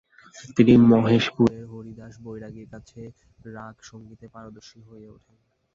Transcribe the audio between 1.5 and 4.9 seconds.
হরিদাস বৈরাগীর কাছে রাগসঙ্গীতে পারদর্শী